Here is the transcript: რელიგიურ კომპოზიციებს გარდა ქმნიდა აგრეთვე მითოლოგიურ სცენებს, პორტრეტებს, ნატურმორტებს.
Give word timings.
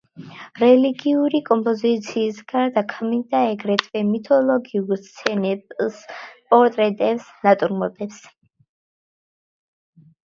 რელიგიურ 0.59 1.33
კომპოზიციებს 1.49 2.39
გარდა 2.53 2.83
ქმნიდა 2.93 3.41
აგრეთვე 3.49 4.03
მითოლოგიურ 4.07 5.03
სცენებს, 5.09 6.01
პორტრეტებს, 6.55 7.29
ნატურმორტებს. 7.49 8.19